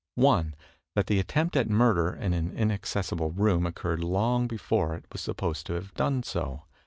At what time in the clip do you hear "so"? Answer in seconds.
6.23-6.63